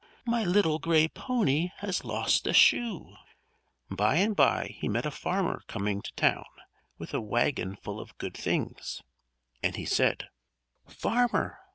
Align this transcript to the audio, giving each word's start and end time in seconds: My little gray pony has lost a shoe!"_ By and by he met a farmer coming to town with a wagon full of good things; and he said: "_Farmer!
My 0.25 0.43
little 0.43 0.79
gray 0.79 1.07
pony 1.09 1.69
has 1.77 2.03
lost 2.03 2.47
a 2.47 2.53
shoe!"_ 2.53 3.15
By 3.95 4.15
and 4.15 4.35
by 4.35 4.75
he 4.79 4.89
met 4.89 5.05
a 5.05 5.11
farmer 5.11 5.61
coming 5.67 6.01
to 6.01 6.11
town 6.15 6.45
with 6.97 7.13
a 7.13 7.21
wagon 7.21 7.75
full 7.75 7.99
of 7.99 8.17
good 8.17 8.35
things; 8.35 9.03
and 9.61 9.75
he 9.75 9.85
said: 9.85 10.29
"_Farmer! 10.89 11.57